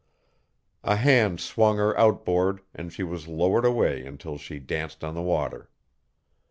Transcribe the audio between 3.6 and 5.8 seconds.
away until she danced on the water.